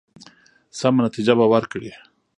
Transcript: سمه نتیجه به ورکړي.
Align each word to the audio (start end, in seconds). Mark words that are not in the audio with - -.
سمه 0.79 0.99
نتیجه 1.05 1.33
به 1.39 1.45
ورکړي. 1.53 1.91